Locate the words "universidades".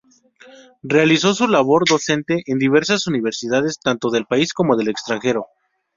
3.05-3.77